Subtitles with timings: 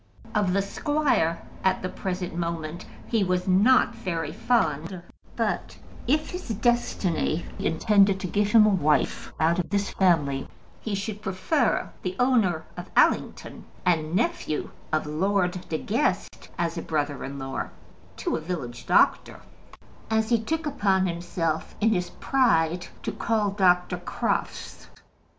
[0.33, 5.03] Of the squire, at the present moment, he was not very fond;
[5.35, 5.77] but
[6.07, 10.47] if his destiny intended to give him a wife out of this family,
[10.79, 16.81] he should prefer the owner of Allington and nephew of Lord De Guest as a
[16.81, 17.69] brother in law
[18.17, 19.41] to a village doctor,
[20.09, 23.97] as he took upon himself, in his pride, to call Dr.
[23.97, 24.87] Crofts.